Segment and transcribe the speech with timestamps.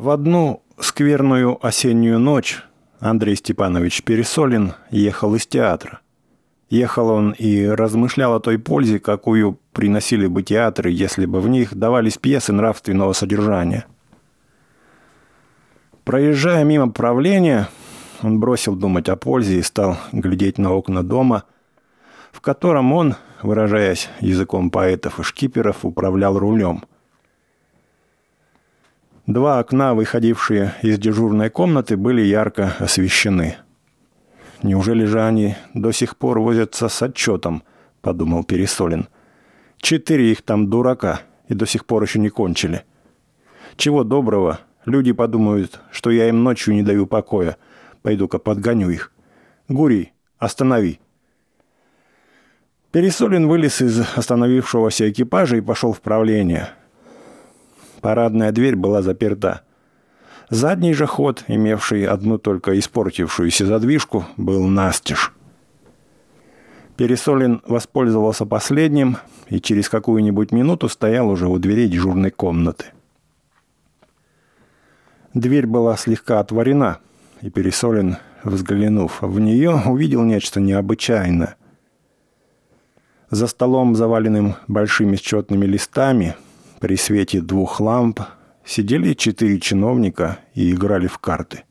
[0.00, 2.62] В одну скверную осеннюю ночь
[3.00, 6.00] Андрей Степанович Пересолин ехал из театра.
[6.70, 11.74] Ехал он и размышлял о той пользе, какую приносили бы театры, если бы в них
[11.74, 13.84] давались пьесы нравственного содержания.
[16.04, 17.68] Проезжая мимо правления,
[18.22, 21.44] он бросил думать о пользе и стал глядеть на окна дома,
[22.32, 26.84] в котором он, выражаясь языком поэтов и шкиперов, управлял рулем.
[29.30, 33.58] Два окна, выходившие из дежурной комнаты, были ярко освещены.
[34.64, 37.62] «Неужели же они до сих пор возятся с отчетом?»–
[38.00, 39.06] подумал Пересолин.
[39.76, 42.82] «Четыре их там дурака, и до сих пор еще не кончили.
[43.76, 47.56] Чего доброго, люди подумают, что я им ночью не даю покоя.
[48.02, 49.12] Пойду-ка подгоню их.
[49.68, 50.98] Гурий, останови!»
[52.90, 56.70] Пересолин вылез из остановившегося экипажа и пошел в правление.
[58.00, 59.62] Парадная дверь была заперта.
[60.48, 65.32] Задний же ход, имевший одну только испортившуюся задвижку, был настежь.
[66.96, 72.86] Пересолин воспользовался последним и через какую-нибудь минуту стоял уже у дверей дежурной комнаты.
[75.32, 76.98] Дверь была слегка отворена,
[77.40, 81.56] и Пересолин, взглянув в нее, увидел нечто необычайное.
[83.30, 86.34] За столом, заваленным большими счетными листами,
[86.80, 88.20] при свете двух ламп,
[88.64, 91.62] сидели четыре чиновника и играли в карты.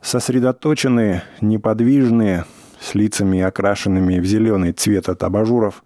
[0.00, 2.44] Сосредоточенные, неподвижные,
[2.78, 5.82] с лицами окрашенными в зеленый цвет от абажуров,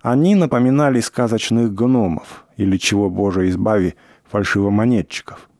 [0.00, 3.94] они напоминали сказочных гномов или, чего Боже избави,
[4.30, 5.50] фальшивомонетчиков.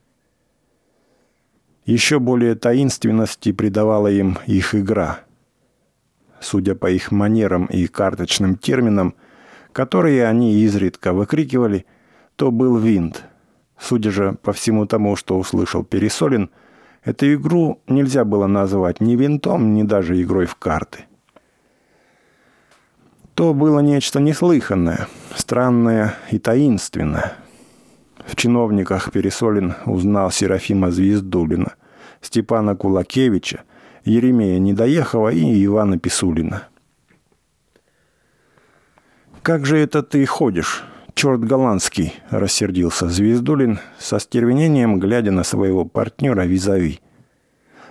[1.85, 5.21] Еще более таинственности придавала им их игра–
[6.43, 9.15] судя по их манерам и карточным терминам,
[9.73, 11.87] которые они изредка выкрикивали,
[12.37, 13.25] то был винт.
[13.79, 16.51] Судя же по всему тому, что услышал Пересолин,
[17.05, 21.07] эту игру нельзя было назвать ни винтом, ни даже игрой в карты.
[23.35, 27.33] То было нечто неслыханное, странное и таинственное.
[28.27, 31.75] В чиновниках Пересолин узнал Серафима Звездулина,
[32.21, 33.63] Степана Кулакевича,
[34.05, 36.69] Еремея Недоехова и Ивана Писулина.
[39.43, 46.43] «Как же это ты ходишь, черт голландский?»– рассердился Звездулин со стервенением, глядя на своего партнера
[46.43, 47.01] визави.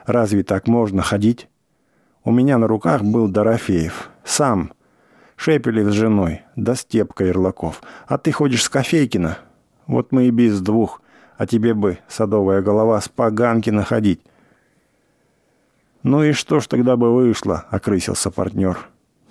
[0.06, 1.50] «Разве так можно ходить?
[2.24, 4.12] У меня на руках был Дорофеев.
[4.24, 4.72] Сам.
[5.36, 7.82] Шепелев с женой, да Степка Ирлаков.
[8.08, 9.40] А ты ходишь с Кофейкина?
[9.88, 11.02] Вот мы и без двух.
[11.38, 14.22] А тебе бы, садовая голова, с Поганкина ходить.
[16.04, 18.78] «Ну и что ж тогда бы вышло?»– окрысился партнер.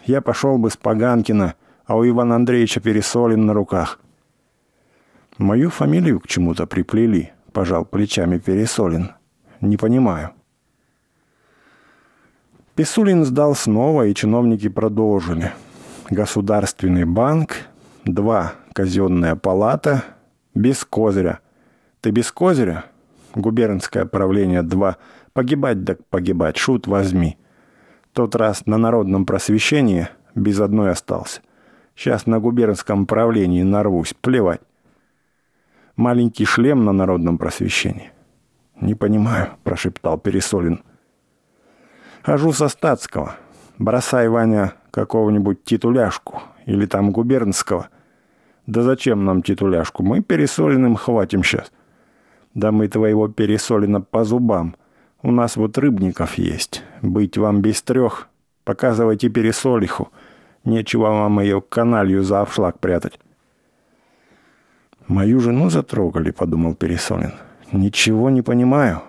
[0.05, 1.55] «Я пошел бы с Поганкина,
[1.91, 3.99] а у Ивана Андреевича Пересолин на руках».
[5.39, 9.11] «Мою фамилию к чему-то приплели»,– пожал плечами Пересолин.
[9.61, 10.31] «Не понимаю».
[12.77, 15.51] Писулин сдал снова, и чиновники продолжили.
[16.11, 17.57] Государственный банк,
[18.05, 20.05] два казенная палата,
[20.55, 21.41] без козыря.
[22.03, 22.85] Ты без козыря?
[23.35, 24.97] Губернское правление, два
[25.33, 27.37] Погибать так погибать, шут возьми.
[28.13, 31.41] Тот раз на народном просвещении без одной остался.
[32.01, 34.63] Сейчас на губернском правлении нарвусь, плевать.
[35.97, 38.11] Маленький шлем на народном просвещении.
[38.81, 40.83] «Не понимаю»,– прошептал Пересолин.
[42.23, 43.37] «Хожу со статского.
[43.79, 46.41] Бросай, Ваня, какого-нибудь титуляшку.
[46.65, 47.91] Или там губернского.
[48.67, 50.03] Да зачем нам титуляшку?
[50.03, 51.71] Мы Пересолиным хватим сейчас.
[52.55, 54.75] Да мы твоего Пересолина по зубам.
[55.21, 56.83] У нас вот рыбников есть.
[57.03, 58.29] Быть вам без трех.
[58.65, 60.11] Показывайте пересолиху.
[60.65, 63.19] Нечего вам ее каналью за обшлаг прятать.
[65.09, 67.33] «Мою жену затрогали»,— подумал Пересолин.
[67.73, 69.03] «Ничего не понимаю».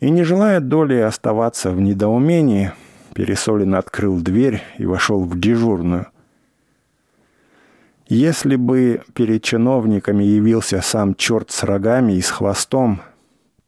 [0.00, 2.72] И не желая доли оставаться в недоумении,
[3.14, 6.06] Пересолин открыл дверь и вошел в дежурную.
[8.08, 13.00] Если бы перед чиновниками явился сам черт с рогами и с хвостом,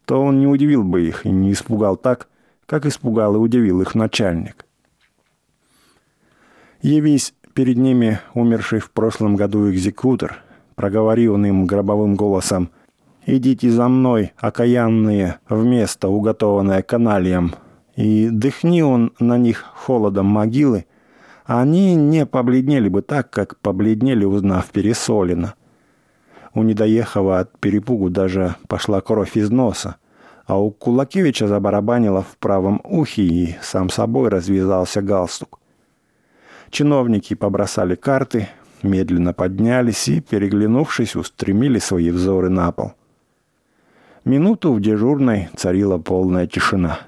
[0.06, 2.28] то он не удивил бы их и не испугал так,
[2.66, 4.63] как испугал и удивил их начальник.
[6.84, 10.42] Явись перед ними умерший в прошлом году экзекутор,
[10.74, 12.68] проговорил он им гробовым голосом
[13.24, 17.54] «Идите за мной, окаянные, в место, уготованное каналием».
[17.96, 20.84] И дыхни он на них холодом могилы,
[21.46, 25.54] они не побледнели бы так, как побледнели, узнав Пересолина–
[26.56, 29.96] у Недоехова от перепугу даже пошла кровь из носа,
[30.46, 35.58] а у Кулакевича забарабанило в правом ухе и сам собой развязался галстук.
[36.74, 38.48] Чиновники побросали карты,
[38.82, 42.94] медленно поднялись и, переглянувшись, устремили свои взоры на пол.
[44.24, 46.98] Минуту в дежурной царила полная тишина.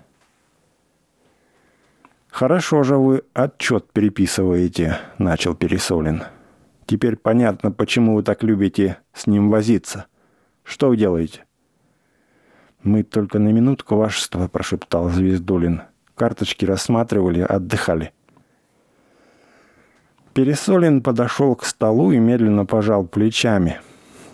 [2.28, 6.22] «Хорошо же вы отчет переписываете»,— начал Пересолин.
[6.86, 10.06] «Теперь понятно, почему вы так любите с ним возиться.
[10.62, 11.44] Что вы делаете?»
[12.84, 15.82] «Мы только на минутку, вашество»,— прошептал Звездулин.
[16.14, 18.12] «Карточки рассматривали, отдыхали».
[20.36, 23.80] Пересолин подошел к столу и медленно пожал плечами.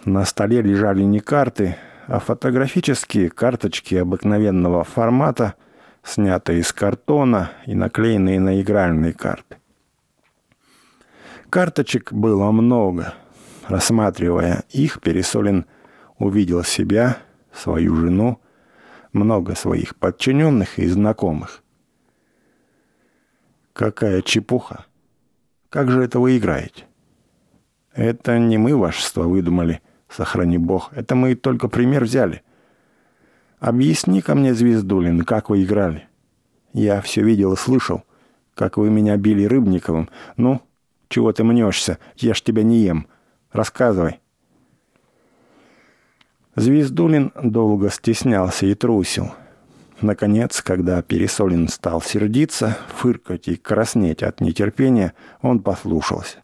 [0.04, 1.76] На столе лежали не карты,
[2.08, 5.54] а фотографические карточки обыкновенного формата,
[6.02, 9.58] снятые из картона и наклеенные на игральные карты.
[11.48, 13.14] Карточек было много.
[13.68, 15.66] Рассматривая их, Пересолин
[16.18, 17.18] увидел себя,
[17.52, 18.40] свою жену,
[19.12, 21.62] много своих подчиненных и знакомых.
[23.72, 24.86] Какая чепуха!
[25.72, 26.84] Как же это вы играете?
[27.94, 30.92] Это не мы, вашество, выдумали, сохрани бог.
[30.92, 32.42] Это мы только пример взяли.
[33.58, 36.08] объясни ко мне, Звездулин, как вы играли.
[36.74, 38.02] Я все видел и слышал,
[38.54, 40.10] как вы меня били Рыбниковым.
[40.36, 40.60] Ну,
[41.08, 41.98] чего ты мнешься?
[42.16, 43.06] Я ж тебя не ем.
[43.50, 44.20] Рассказывай.
[46.54, 49.32] Звездулин долго стеснялся и трусил.
[50.02, 56.38] Наконец, когда Пересолин стал сердиться, фыркать и краснеть от нетерпения, он послушался.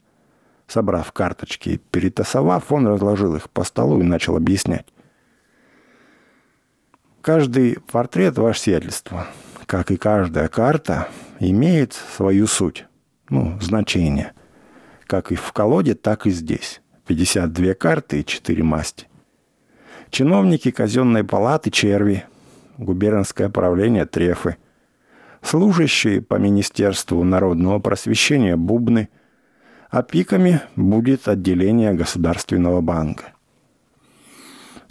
[0.69, 4.87] Собрав карточки и перетасовав, он разложил их по столу и начал объяснять.
[7.20, 9.26] Каждый портрет, ваше сиятельство,
[9.66, 11.08] как и каждая карта,
[11.40, 12.87] имеет свою суть,
[13.28, 14.34] ну, значение.
[15.06, 16.81] Как и в колоде, так и здесь.
[17.06, 19.08] 52 карты и 4 масти.
[20.11, 22.25] Чиновники казенной палаты черви,
[22.78, 24.56] губернское правление трефы,
[25.42, 29.08] служащие по Министерству народного просвещения бубны,
[29.90, 33.32] а пиками будет отделение Государственного банка.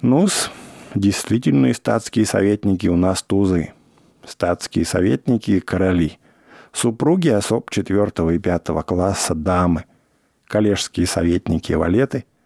[0.01, 0.51] Нус,
[0.93, 3.73] действительные статские советники у нас тузы.
[4.25, 6.19] Статские советники– короли.
[6.73, 9.85] Супруги особ четвертого и пятого класса– дамы.
[10.45, 12.25] Коллежские советники– валеты–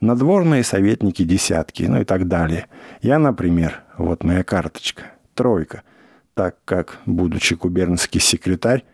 [0.00, 2.66] надворные советники десятки, ну и так далее.
[3.00, 5.82] Я, например, вот моя карточка, тройка,
[6.34, 8.84] так как, будучи губернский секретарь,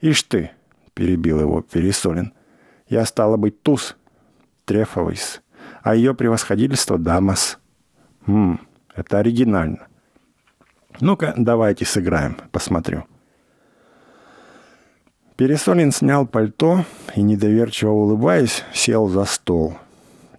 [0.00, 0.50] ишь ты,
[0.94, 2.32] перебил его Пересолин,
[2.88, 3.96] я стала быть туз,
[4.64, 5.42] трефовойс,
[5.82, 7.58] а ее превосходительство дамас.
[8.26, 8.60] Ммм,
[8.94, 9.86] это оригинально.
[11.00, 13.04] Ну-ка, давайте сыграем, посмотрю.
[15.36, 16.84] Пересолин снял пальто
[17.16, 19.76] и, недоверчиво улыбаясь, сел за стол–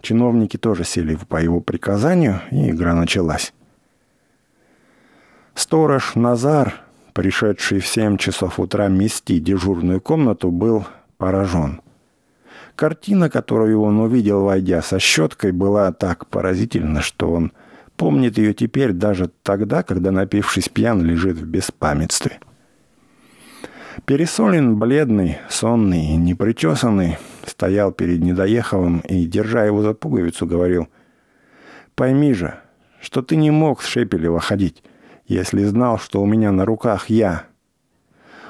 [0.04, 3.54] Чиновники тоже сели по его приказанию, и игра началась.
[5.54, 6.74] Сторож Назар,
[7.14, 10.84] пришедший в 7 часов утра мести дежурную комнату, был
[11.16, 11.80] поражен.
[12.76, 17.52] Картина, которую он увидел, войдя со щеткой, была так поразительна, что он
[17.96, 22.40] помнит ее теперь даже тогда, когда, напившись пьян, лежит в беспамятстве.
[24.04, 27.16] Пересолин, бледный, сонный непричесанный,
[27.54, 30.88] стоял перед Недоеховым и, держа его за пуговицу, говорил,
[31.94, 32.58] «Пойми же,
[33.00, 34.82] что ты не мог с Шепелева ходить,
[35.26, 37.44] если знал, что у меня на руках я.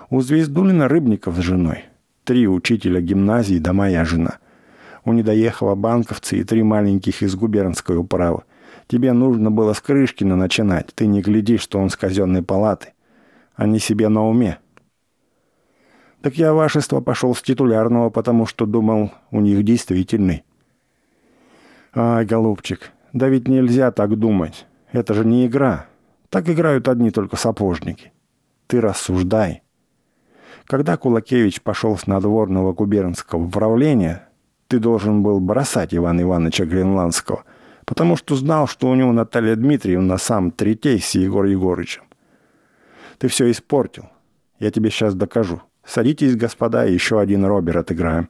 [0.09, 1.85] У Звездулина Рыбников с женой,
[2.25, 4.39] три учителя гимназии да моя жена.
[5.05, 8.45] У Недоехова банковцы и три маленьких из губернской управы.
[8.87, 12.95] Тебе нужно было с Крышкина начинать, ты не гляди, что он с казенной палаты.
[13.55, 14.59] Они себе на уме».
[16.25, 20.43] Так я, вашество, пошел с титулярного, потому что думал, у них действительный.
[21.95, 24.65] Ай, голубчик, да ведь нельзя так думать.
[24.91, 25.85] Это же не игра.
[26.31, 28.11] Так играют одни только сапожники.
[28.69, 29.65] Ты рассуждай.
[30.65, 34.27] Когда Кулакевич пошел с надворного губернского управления,
[34.69, 37.45] ты должен был бросать Ивана Ивановича Гренландского,
[37.85, 42.05] потому что знал, что у него Наталья Дмитриевна сам третей с Егор Егорычем.
[43.19, 44.09] Ты все испортил.
[44.59, 45.61] Я тебе сейчас докажу.
[45.87, 48.29] Садитесь, господа, еще один робер отыграем».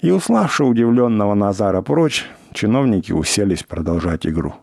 [0.00, 4.54] И, уславши удивленного Назара прочь, чиновники уселись продолжать игру.